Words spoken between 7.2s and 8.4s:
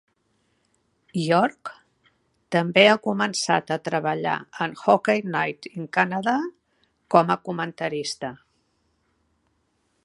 a comentarista.